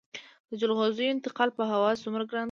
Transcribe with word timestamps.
د 0.49 0.51
جلغوزیو 0.61 1.13
انتقال 1.15 1.49
په 1.57 1.63
هوا 1.71 1.91
څومره 2.03 2.23
ګران 2.29 2.37
دی؟ 2.37 2.39